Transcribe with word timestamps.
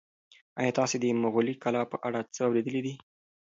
ایا 0.59 0.71
تاسي 0.79 0.95
د 0.99 1.05
مغولي 1.23 1.55
کلا 1.63 1.81
په 1.91 1.97
اړه 2.07 2.19
څه 2.33 2.41
اورېدلي 2.47 2.81
دي؟ 2.85 2.93